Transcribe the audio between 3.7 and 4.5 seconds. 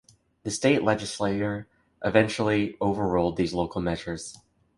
measures.